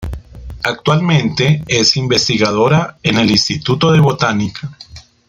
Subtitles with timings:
[0.63, 4.75] Actualmente es investigadora en el Instituto de Botánica.